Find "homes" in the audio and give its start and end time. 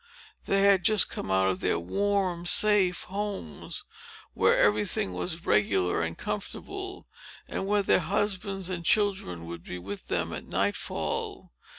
3.03-3.83